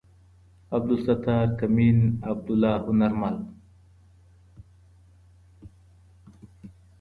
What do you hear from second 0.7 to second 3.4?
عبدالستار کمين عبدالله هنرمل